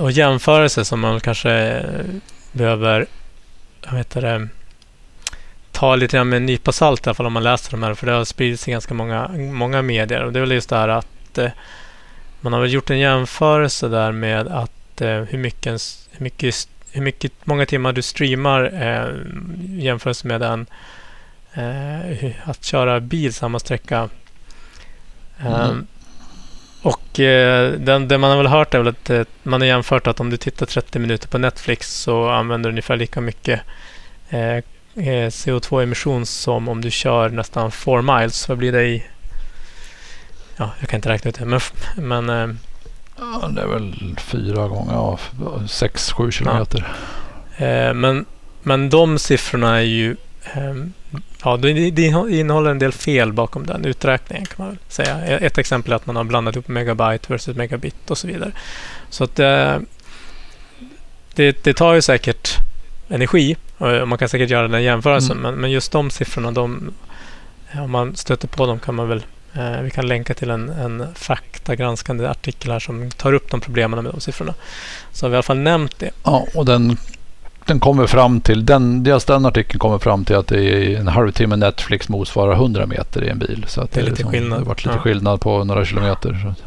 [0.00, 2.04] och jämförelser som man kanske eh,
[2.52, 3.06] behöver
[3.86, 4.48] vad heter det,
[5.72, 7.94] ta lite grann med en nypa salt i alla fall om man läser de här.
[7.94, 10.24] För det har spridits i ganska många, många medier.
[10.24, 11.50] Och det är väl just det här att eh,
[12.40, 17.02] man har väl gjort en jämförelse där med att eh, hur mycket, hur mycket, hur
[17.02, 19.14] mycket, många timmar du streamar eh,
[19.84, 20.66] jämfört med en
[22.44, 24.08] att köra bil samma sträcka.
[25.38, 25.52] Mm.
[25.52, 25.86] Ehm,
[26.88, 30.06] och eh, den, det man har väl hört är väl att eh, man har jämfört
[30.06, 33.60] att om du tittar 30 minuter på Netflix så använder du ungefär lika mycket
[34.28, 34.62] eh, eh,
[35.30, 38.48] CO2-emission som om du kör nästan 4 miles.
[38.48, 39.06] Vad blir det i...
[40.56, 41.44] Ja, jag kan inte räkna ut det.
[41.44, 41.60] Men,
[41.96, 42.58] men
[43.18, 45.18] Ja, det är väl fyra gånger, ja,
[45.68, 46.92] sex, sju kilometer.
[47.56, 48.24] Eh, men,
[48.62, 50.16] men de siffrorna är ju...
[50.54, 50.92] ehm,
[51.44, 51.98] ja, det,
[52.30, 55.26] innehåller en del fel bakom den uträkningen kan man väl säga.
[55.26, 58.52] E- Ett exempel är att man har blandat ihop megabyte versus megabit och så vidare.
[59.10, 59.76] Så att eh,
[61.34, 62.56] det, det tar ju säkert
[63.08, 65.38] energi och man kan säkert göra den jämförelsen.
[65.38, 65.54] Mm.
[65.54, 66.94] Men, just de siffrorna, de,
[67.74, 71.14] om man stöter på dem kan man väl eh, vi kan länka till en, en
[71.14, 74.54] faktagranskande artikel här som tar upp de problemen med de siffrorna.
[75.12, 76.10] Så har vi i alla fall nämnt det.
[76.24, 76.96] Ja, och den,
[77.68, 81.08] den kommer fram till, den, just den artikeln kommer fram till att det är en
[81.08, 83.64] halvtimme Netflix motsvarar 100 meter i en bil.
[83.68, 84.58] Så Det är lite liksom- skillnad.
[84.58, 85.02] Det har varit lite Ja.
[85.02, 86.40] skillnad på några kilometer.
[86.56, 86.62] Så.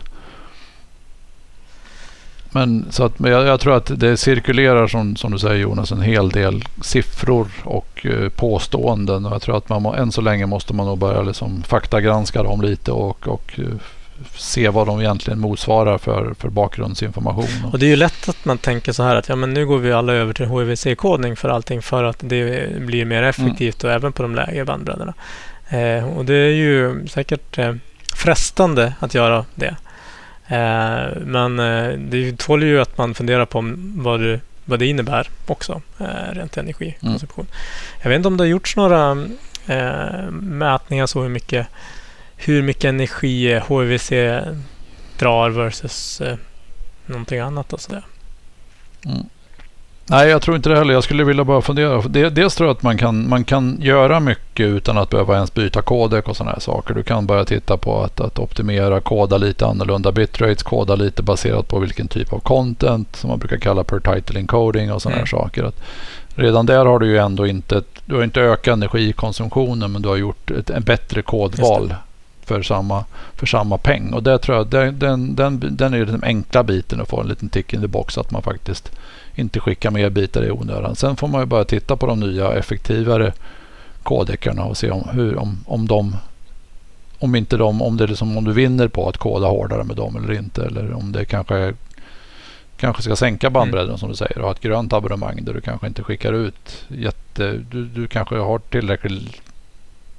[2.54, 5.92] Men så att, men jag, jag tror att det cirkulerar som, som du säger Jonas
[5.92, 9.26] en hel del siffror och eh, påståenden.
[9.26, 12.44] Och jag tror att man må, än så länge måste man nog börja liksom faktagranska
[12.44, 13.66] dem lite och, och eh,
[14.36, 17.72] se vad de egentligen motsvarar för, för bakgrundsinformation.
[17.72, 19.78] Och det är ju lätt att man tänker så här att ja, men nu går
[19.78, 24.14] vi alla över till HVC-kodning för allting för att det blir mer effektivt och även
[24.14, 25.14] på de lägre bandbredderna.
[25.70, 27.76] Eh, och det är ju säkert eh,
[28.16, 29.76] frestande att göra det.
[30.48, 35.30] Eh, men eh, det tål ju att man funderar på vad, det, vad det innebär
[35.48, 37.48] också, eh, rent energikonsumtion.
[38.02, 39.12] Jag vet inte om det har gjorts några
[39.68, 41.68] eh, mätningar så hur mycket,
[42.46, 44.10] hur mycket energi eh, HVC
[45.20, 46.36] drar versus eh,
[47.06, 48.06] någonting annat och sådär.
[49.06, 49.26] Mm.
[50.06, 50.94] Nej, jag tror inte det heller.
[50.94, 52.02] Jag skulle vilja bara fundera.
[52.30, 55.82] Dels tror jag att man kan, man kan göra mycket utan att behöva ens byta
[55.82, 56.94] kodek och sådana här saker.
[56.94, 61.68] Du kan börja titta på att, att optimera, koda lite annorlunda bitrates, koda lite baserat
[61.68, 65.28] på vilken typ av content som man brukar kalla per title encoding och sådana Mm.
[65.28, 65.64] här saker.
[65.64, 65.82] Att
[66.36, 70.16] redan där har du ju ändå inte, du har inte ökat energikonsumtionen men du har
[70.16, 71.96] gjort ett, en bättre kodval
[72.46, 74.14] för samma, för samma peng.
[74.14, 77.28] Och det tror jag, den, den, den, den är den enkla biten att få en
[77.28, 78.92] liten tick in the box att man faktiskt
[79.36, 80.96] inte skicka mer bitar i onödan.
[80.96, 83.34] Sen får man ju bara titta på de nya effektivare
[84.04, 86.16] kodekarna och se om, hur, om, om de
[87.20, 89.96] om inte de, om det är liksom, om du vinner på att koda hårdare med
[89.96, 90.66] dem eller inte.
[90.66, 91.74] Eller om det kanske
[92.78, 95.88] kanske ska sänka bandbredden som du säger och ha ett grönt abonnemang där du kanske
[95.88, 99.42] inte skickar ut jätte, du, du kanske har tillräcklig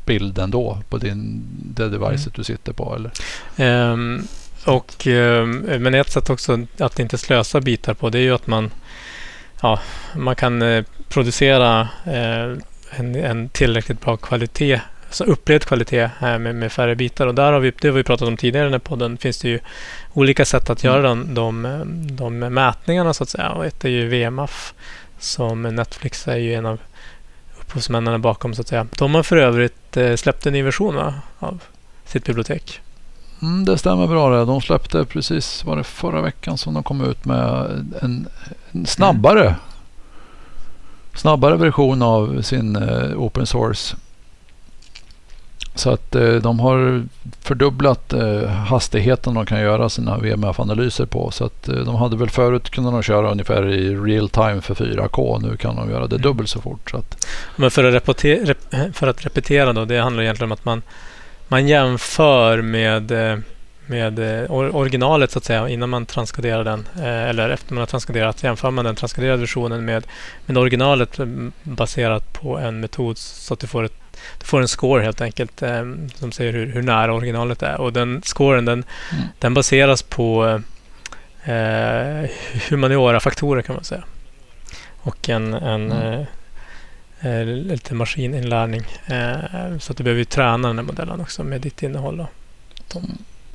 [0.06, 1.42] bild ändå på din,
[1.74, 2.94] det devicet du sitter på.
[2.94, 3.10] Eller?
[3.56, 4.22] Ehm,
[4.64, 8.46] och, ehm, men ett sätt också att inte slösa bitar på det är ju att
[8.46, 8.70] man,
[9.62, 9.80] ja,
[10.16, 12.56] man kan eh, producera eh,
[12.90, 17.26] en, en tillräckligt bra kvalitet, så upplevd kvalitet eh, med, med färre bitar.
[17.26, 19.38] Och där har vi, det har vi pratat om tidigare i den här podden, finns
[19.38, 19.60] det ju
[20.12, 21.82] olika sätt att göra de, de,
[22.16, 23.50] de mätningarna så att säga.
[23.50, 24.74] Och ett är ju VMAF
[25.18, 26.78] som Netflix är ju en av
[27.72, 28.86] upphovsmännen bakom så att säga.
[28.98, 31.62] De har för övrigt eh, släppt en ny version va, av
[32.04, 32.80] sitt bibliotek.
[33.42, 34.44] Mm, det stämmer bra det.
[34.44, 37.70] De släppte precis, var det förra veckan som de kom ut med
[38.02, 38.26] en,
[38.70, 39.54] en snabbare
[41.14, 43.96] snabbare version av sin eh, open source
[45.74, 47.02] Så att eh, de har
[47.40, 51.30] fördubblat eh, hastigheten de kan göra sina VMF-analyser på.
[51.30, 54.74] Så att eh, de hade väl förut kunnat de köra ungefär i real time för
[54.74, 55.42] 4K.
[55.42, 56.90] Nu kan de göra det dubbelt så fort.
[56.90, 58.58] Så att, Men för att, repetera, rep,
[58.96, 60.82] för att repetera då, det handlar egentligen om att man,
[61.48, 63.10] man jämför med,
[63.86, 66.86] med or- originalet så att säga innan man transkoderar den.
[67.04, 70.06] Eller efter man har transkoderat jämför man den transkoderade versionen med,
[70.46, 74.01] med originalet mm, baserat på en metod så att du får, ett,
[74.38, 75.82] du får en score helt enkelt eh,
[76.14, 77.80] som säger hur, hur nära originalet är.
[77.80, 79.24] Och den scoren den, Mm.
[79.38, 80.60] den baseras på
[81.44, 82.30] eh,
[82.70, 84.04] humaniora-faktorer kan man säga.
[85.02, 86.24] Och en, en Mm.
[87.20, 88.82] eh, eh, lite maskininlärning.
[89.06, 92.16] Eh, så att du behöver ju träna den här modellen också med ditt innehåll.
[92.16, 92.26] Då.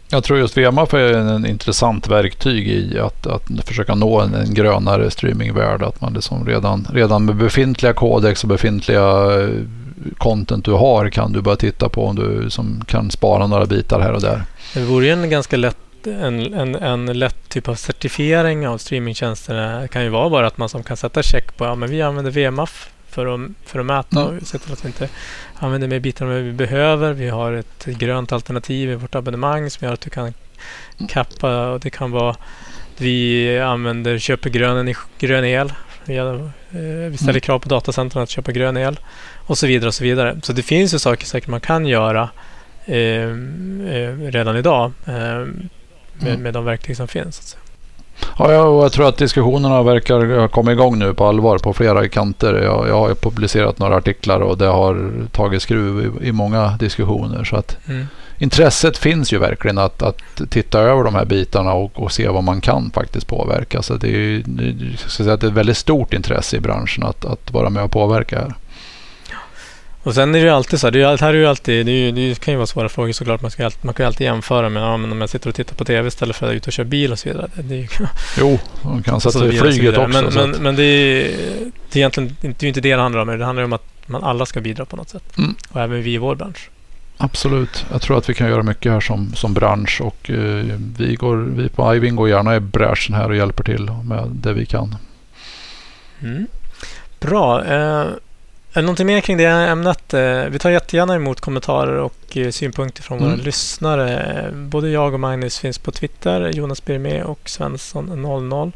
[0.10, 4.34] jag tror just VMAF är en, en intressant verktyg i att, att försöka nå en,
[4.34, 5.84] en grönare streamingvärld.
[5.84, 9.50] Att man liksom redan, redan med befintliga kodex och befintliga eh,
[10.18, 14.00] content du har kan du börja titta på om du som kan spara några bitar
[14.00, 14.44] här och där.
[14.74, 19.80] Det vore ju en ganska lätt en, en, en lätt typ av certifiering av streamingtjänsterna
[19.82, 22.02] Det kan ju vara bara att man som kan sätta check på ja, men vi
[22.02, 25.10] använder VMAF för att, för att mäta och se till att vi inte
[25.56, 27.14] använder mer bitar än vi behöver.
[27.14, 30.34] Vi har ett grönt alternativ i vårt abonnemang som gör att du kan
[31.10, 32.36] kappa och det kan vara
[32.98, 35.74] vi använder, köper grön, grön el.
[36.06, 37.42] Vi, eh, ställer Mm.
[37.42, 39.00] krav på datacentren att köpa grön el
[39.48, 40.36] och så vidare och så vidare.
[40.44, 42.30] Så det finns ju saker säkert man kan göra
[42.86, 45.50] eh, eh, redan idag eh, med,
[46.22, 46.42] Mm.
[46.42, 47.58] med de verktyg som finns.
[48.40, 52.54] Ja, jag, tror att diskussionerna verkar ha kommit igång nu på allvar på flera kanter.
[52.64, 57.44] Jag, jag har publicerat några artiklar och det har tagit skruv i, i många diskussioner.
[57.44, 58.06] Så att Mm.
[58.38, 62.44] intresset finns ju verkligen att, att titta över de här bitarna och, och se vad
[62.44, 63.82] man kan faktiskt påverka.
[63.82, 64.44] Så det är, ju-
[64.92, 67.70] jag ska säga att det är ett väldigt stort intresse i branschen att, att vara
[67.70, 68.54] med och påverka här.
[70.08, 71.86] Och sen är det ju alltid så här, det, är, ju- här är ju alltid,
[71.86, 73.42] det, är ju, det kan ju vara svåra frågor såklart.
[73.42, 75.56] Man, ska, ju man kan ju alltid jämföra med ja, men om jag sitter och
[75.56, 77.48] tittar på TV istället för att ut och köra bil och så vidare.
[77.56, 77.88] Det, är ju,
[78.40, 80.22] Jo, man kan sätta i och så flyget också.
[80.22, 81.26] Men, men, men det, är,
[81.92, 83.40] är egentligen inte, det är ju inte det det handlar om.
[83.40, 85.38] Det handlar om att man alla ska bidra på något sätt.
[85.38, 85.56] Mm.
[85.70, 86.70] Och även vi i vår bransch.
[87.18, 87.86] Absolut.
[87.92, 90.66] Jag tror att vi kan göra mycket här som, som bransch och eh,
[90.98, 94.54] vi, går, vi på Ivin går gärna i bräschen här och hjälper till med det
[94.54, 94.96] vi kan.
[96.22, 96.48] Mm.
[97.20, 97.66] Bra.
[97.66, 98.06] Eh,
[98.76, 100.14] någonting mer kring det ämnet?
[100.14, 103.46] Eh, vi tar jättegärna emot kommentarer och eh, synpunkter från våra Mm.
[103.46, 104.20] lyssnare.
[104.24, 106.50] Eh, Både jag och Magnus finns på Twitter.
[106.54, 108.72] Jonas Birme och Svensson00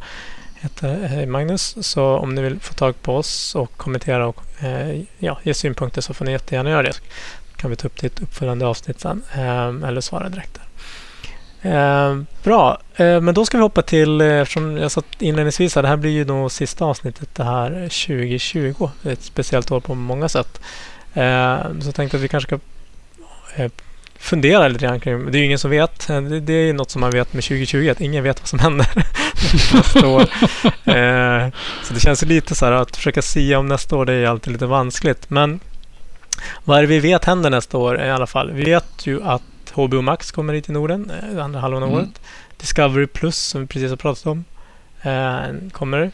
[0.56, 1.76] heter Magnus.
[1.82, 6.02] Så om ni vill få tag på oss och kommentera och eh, ja, ge synpunkter
[6.02, 6.94] så får ni jättegärna göra det.
[6.94, 7.02] Så
[7.58, 9.24] kan vi ta upp det i ett uppföljande avsnitt sen.
[9.88, 10.64] Eller svara direkt där.
[11.62, 15.84] Eh, bra, eh, men då ska vi hoppa till, eh, eftersom jag sa inledningsvis att
[15.84, 18.90] det här blir ju nog sista avsnittet det här eh, 2020.
[19.02, 20.62] Det är ett speciellt år på många sätt.
[21.14, 22.60] Eh, så jag tänkte att vi kanske ska
[23.64, 23.72] eh,
[24.20, 26.10] fundera lite grann kring, det är ju ingen som vet.
[26.10, 28.48] Eh, det, det är ju något som man vet med 2020, att ingen vet vad
[28.48, 28.88] som händer
[29.74, 30.22] nästa år.
[30.86, 31.50] Eh,
[31.84, 34.54] så det känns lite så här att försöka sia om nästa år, det är alltid
[34.54, 35.30] lite vanskligt.
[35.30, 35.60] Men
[36.64, 38.52] vad är det vi vet händer nästa år i alla fall?
[38.52, 39.42] Vi vet ju att
[39.74, 42.00] HBO Max kommer hit till Norden eh, andra halvan av Mm.
[42.02, 42.22] året.
[42.58, 44.44] Discovery Plus som vi precis har pratat om
[45.02, 46.12] eh, kommer.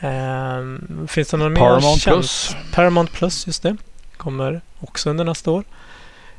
[0.00, 2.00] Eh, finns det någon mer Paramount?
[2.04, 2.56] Plus.
[2.74, 3.76] Paramount Plus, just det.
[4.16, 5.64] Kommer också under nästa år.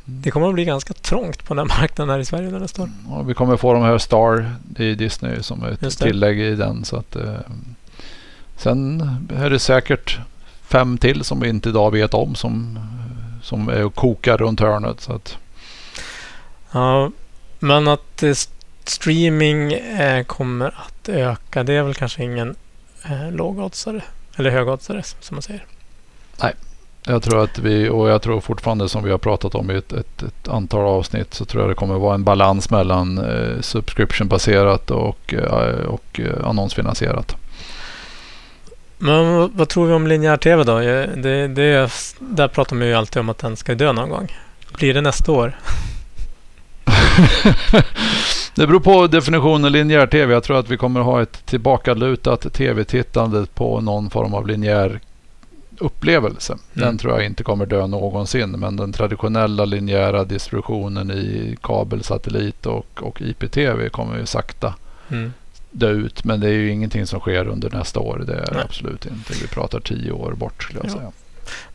[0.06, 2.82] Det kommer att bli ganska trångt på den här marknaden här i Sverige under nästa
[2.82, 2.90] år.
[3.10, 6.86] Och vi kommer få de här Star i Disney som ett tillägg i den.
[6.86, 7.34] Så att, eh,
[8.58, 9.02] sen
[9.36, 10.20] är det säkert
[10.64, 12.80] fem till som vi inte idag vet om som,
[13.44, 15.02] som är och kokar runt hörnet.
[15.02, 15.38] Så att,
[16.74, 17.12] Ja,
[17.60, 18.34] men att eh,
[18.84, 22.56] streaming eh, kommer att öka, det är väl kanske ingen
[23.06, 24.02] eh, lågoddsare.
[24.36, 25.66] Eller högoddsare som man säger.
[27.06, 29.94] jag tror att vi, och jag tror fortfarande som vi har pratat om i ett,
[29.94, 34.92] ett, ett antal avsnitt så tror jag det kommer vara en balans mellan eh, subscription-baserat
[34.92, 37.36] och, eh, och annonsfinansierat.
[38.98, 40.80] Men vad, tror vi om linjär tv då?
[40.80, 44.38] Det, det, där pratar man ju alltid om att den ska dö någon gång.
[44.78, 45.56] Blir det nästa år?
[48.56, 50.34] Det beror på definitionen linjär tv.
[50.34, 55.00] Jag tror att vi kommer ha ett tillbakalutat tv-tittande på någon form av linjär
[55.78, 56.58] upplevelse.
[56.74, 56.98] Den Mm.
[56.98, 58.50] tror jag inte kommer dö någonsin.
[58.52, 64.74] Men den traditionella linjära distributionen i kabel, satellit och, och IPTV kommer ju sakta
[65.10, 65.34] Mm.
[65.72, 66.24] dö ut.
[66.24, 68.24] Men det är ju ingenting som sker under nästa år.
[68.28, 68.64] Det är Nej.
[68.66, 69.34] absolut inte.
[69.42, 70.94] Vi pratar tio år bort skulle jag Ja.
[70.98, 71.12] säga.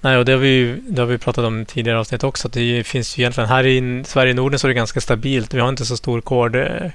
[0.01, 2.49] Nej, och det har, vi, det har vi pratat om i tidigare avsnitt också.
[2.49, 5.55] Det finns ju egentligen här i Sverige och Norden så är det ganska stabilt.
[5.55, 6.91] Vi har inte så stor cord eh,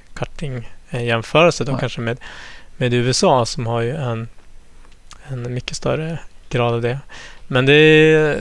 [0.90, 1.80] eh, jämförelse då Nej.
[1.80, 2.18] kanske med,
[2.76, 4.28] med USA som har ju en,
[5.28, 6.18] en mycket större
[6.48, 6.98] grad av det.
[7.46, 8.38] Men det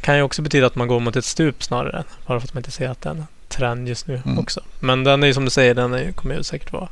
[0.00, 2.04] kan ju också betyda att man går mot ett stup snarare.
[2.26, 4.38] Bara för att man inte ser att det är en trend just nu Mm.
[4.38, 4.60] också.
[4.80, 6.88] Men den är ju som du säger, den är, kommer ju säkert vara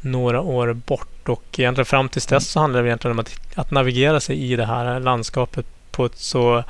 [0.00, 1.28] några år bort.
[1.28, 4.56] Och egentligen fram tills dess så handlar det egentligen om att, att navigera sig i
[4.56, 6.64] det här landskapet på ett så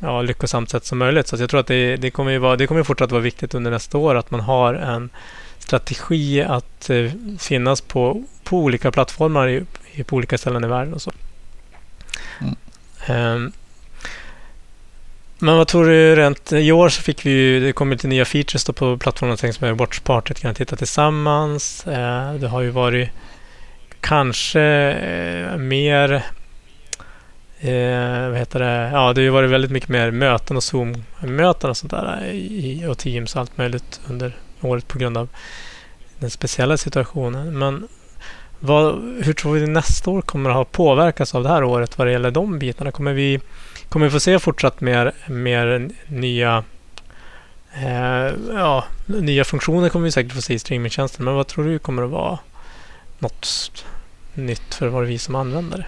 [0.00, 1.26] ja, lyckosamt sätt som möjligt.
[1.26, 3.70] Så jag tror att det, det kommer ju vara, det kommer fortsatt vara viktigt under
[3.70, 5.10] nästa år att man har en
[5.58, 10.94] strategi att eh, finnas på, på olika plattformar i, i, på olika ställen i världen
[10.94, 11.12] och så.
[12.40, 12.56] Mm.
[13.06, 13.52] Ehm,
[15.38, 16.52] men vad tror du rent...
[16.52, 17.60] I år så fick vi ju...
[17.60, 21.86] Det kom lite nya features då på plattformen tänkt som är Watchpartyt kan titta tillsammans.
[21.86, 23.10] Eh, det har ju varit
[24.00, 26.24] kanske eh, mer...
[27.60, 28.90] Eh, vad heter det?
[28.92, 32.34] Ja, det har ju varit väldigt mycket mer möten och Zoom-möten och sånt där eh,
[32.34, 35.28] i, och Teams och allt möjligt under året på grund av
[36.18, 37.58] den speciella situationen.
[37.58, 37.88] Men
[38.60, 38.94] vad,
[39.24, 42.12] hur tror vi nästa år kommer att ha påverkats av det här året vad det
[42.12, 42.90] gäller de bitarna?
[42.90, 43.40] Kommer vi,
[43.88, 46.64] kommer vi få se fortsatt mer, mer nya
[47.74, 51.24] eh, ja, nya funktioner kommer vi säkert få se i streamingtjänsten.
[51.24, 52.38] Men vad tror du kommer att vara
[53.18, 53.84] något
[54.34, 55.86] nytt för vad vi som användare?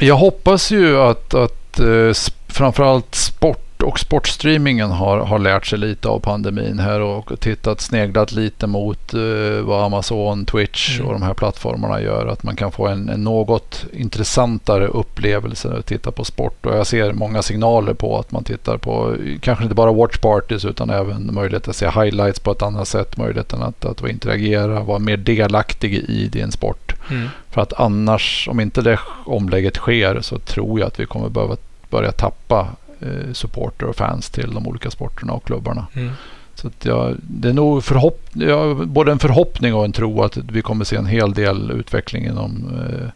[0.00, 2.12] Jag hoppas ju att, att eh,
[2.48, 8.32] framförallt sport och sportstreamingen har, har lärt sig lite av pandemin här och tittat, sneglat
[8.32, 11.06] lite mot eh, vad Amazon, Twitch Mm.
[11.06, 12.26] och de här plattformarna gör.
[12.26, 16.66] Att man kan få en, en något intressantare upplevelse att titta på sport.
[16.66, 20.64] Och jag ser många signaler på att man tittar på kanske inte bara watch parties
[20.64, 23.16] utan även möjlighet att se highlights på ett annat sätt.
[23.16, 26.85] Möjligheten att, att interagera, vara mer delaktig i din sport.
[27.10, 27.28] Mm.
[27.50, 31.56] För att annars, om inte det omlägget sker, så tror jag att vi kommer behöva
[31.90, 32.68] börja tappa
[33.00, 35.86] eh, supporter och fans till de olika sporterna och klubbarna.
[35.92, 36.12] Mm.
[36.54, 40.62] Så jag, det är nog förhopp, ja, både en förhoppning och en tro att vi
[40.62, 43.08] kommer se en hel del utveckling inom eh,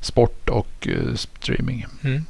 [0.00, 1.86] sport och eh, streaming.
[2.04, 2.24] Mm.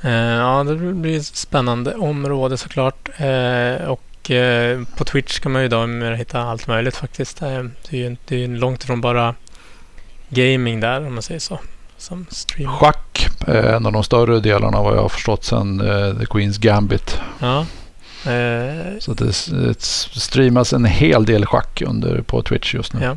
[0.00, 3.08] Eh, ja, det blir ett spännande område såklart.
[3.16, 7.40] Eh, och eh, på Twitch kan man ju idag hitta allt möjligt faktiskt.
[7.40, 9.34] Det är ju det är ju långt ifrån bara
[10.30, 11.58] gaming där om man säger så.
[11.96, 12.70] Som stream.
[12.72, 16.58] Schack är en av de större delarna vad jag har förstått sen eh, The Queens
[16.58, 17.20] Gambit.
[17.40, 17.58] Ja.
[18.32, 19.82] Eh, Så det, det
[20.20, 23.00] streamas en hel del schack under, på Twitch just nu.
[23.04, 23.16] Ja.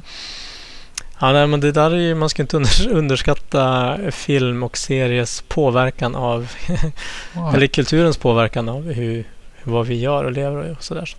[1.19, 5.43] Ja, nej, men det där är ju, man ska inte under, underskatta film och series
[5.47, 6.51] påverkan av,
[7.35, 7.53] Ja.
[7.55, 9.23] eller kulturens påverkan av hur,
[9.63, 11.05] vad vi gör och lever och sådär.
[11.05, 11.17] Så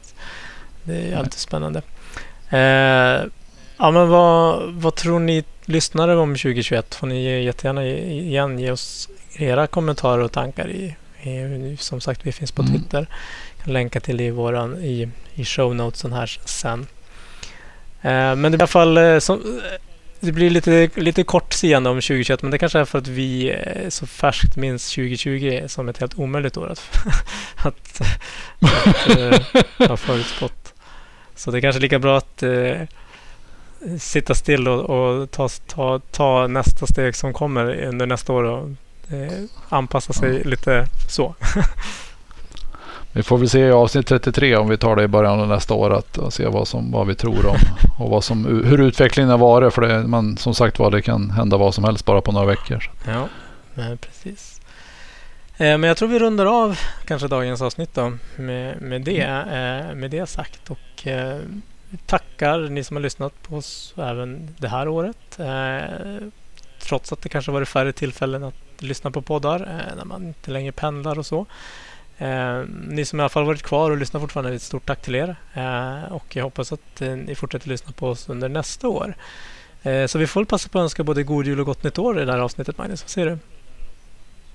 [0.85, 1.83] det är alltid spännande.
[2.51, 3.27] Eh,
[3.83, 6.95] ja, men vad, vad tror ni lyssnare om 2021?
[6.95, 12.21] Får ni jättegärna ge- igen ge oss era kommentarer och tankar i, i som sagt
[12.27, 12.75] vi finns på Mm.
[12.75, 13.07] Twitter.
[13.65, 16.87] kan länka till det i, våran, i, i show notesen här sen.
[18.03, 19.61] Eh, men det blir i alla fall eh, som,
[20.21, 23.51] det blir lite, lite kort seende om 2021 men det kanske är för att vi
[23.51, 26.91] eh, så färskt minns 2020 som ett helt omöjligt år att,
[27.57, 28.01] att,
[28.61, 30.75] att eh, ha förutspått.
[31.37, 32.81] Så det är kanske lika bra att eh,
[33.99, 38.69] sitta still och, och ta, ta, ta nästa steg som kommer under nästa år och
[39.13, 39.33] eh,
[39.69, 41.35] anpassa sig lite så.
[43.15, 45.75] Vi får väl se i avsnitt 33 om vi tar det i början av nästa
[45.75, 47.57] år att, att se vad, som, vad vi tror om
[47.99, 49.75] och vad som, hur utvecklingen har varit.
[49.75, 52.47] För det, man, som sagt var, det kan hända vad som helst bara på några
[52.47, 52.91] veckor.
[53.07, 53.29] Ja,
[53.75, 54.61] men precis.
[55.57, 59.95] Eh, men jag tror vi rundar av kanske dagens avsnitt då med, med, det, eh,
[59.95, 60.71] med det sagt.
[60.71, 61.39] Och eh,
[62.07, 65.39] tackar ni som har lyssnat på oss även det här året.
[65.39, 66.29] Eh,
[66.79, 70.51] trots att det kanske varit färre tillfällen att lyssna på poddar eh, när man inte
[70.51, 71.47] längre pendlar och så.
[72.19, 75.15] Eh, ni som i alla fall varit kvar och lyssnar fortfarande, ett stort tack till
[75.15, 75.37] er.
[75.55, 79.17] Eh, och jag hoppas att eh, ni fortsätter lyssna på oss under nästa år.
[79.83, 81.99] Eh, så vi får väl passa på att önska både god jul och gott nytt
[81.99, 83.03] år i det här avsnittet, Magnus.
[83.03, 83.39] Vad säger du?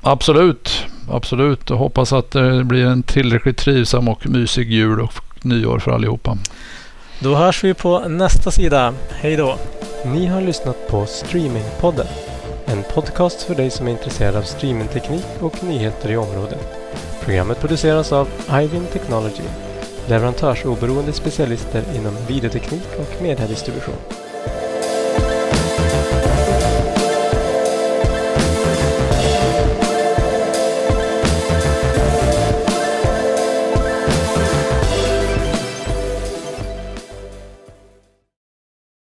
[0.01, 1.71] Absolut, absolut.
[1.71, 6.37] Och hoppas att det blir en tillräckligt trivsam och mysig jul och nyår för allihopa.
[7.19, 8.93] Då hörs vi på nästa sida.
[9.09, 9.57] Hej då!
[10.05, 12.07] Ni har lyssnat på Streamingpodden.
[12.65, 16.77] En podcast för dig som är intresserad av streamingteknik och nyheter i området.
[17.21, 19.43] Programmet produceras av Ivin Technology,
[20.07, 23.95] leverantörsoberoende specialister inom videoteknik och mediedistribution.